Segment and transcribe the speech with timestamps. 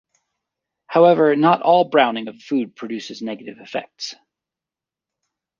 [0.87, 4.15] However, not all browning of food produces negative effects.